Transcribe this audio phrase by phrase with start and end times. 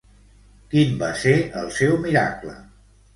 [0.71, 2.55] Quin va ser el seu miracle?